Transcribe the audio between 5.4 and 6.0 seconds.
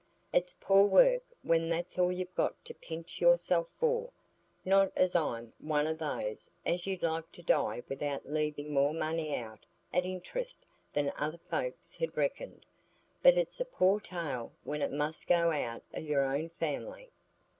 one o'